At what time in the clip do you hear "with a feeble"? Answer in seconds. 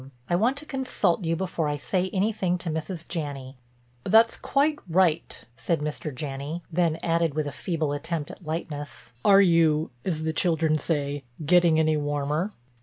7.35-7.91